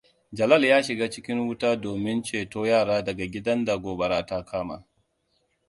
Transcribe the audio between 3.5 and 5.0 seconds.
da gobara ta kama.